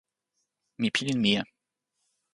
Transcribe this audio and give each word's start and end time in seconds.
mi 0.79 0.87
pilin 0.95 1.21
mije. 1.23 1.41